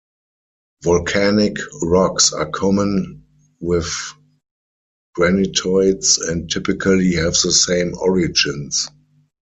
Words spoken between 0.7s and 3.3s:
Volcanic rocks are common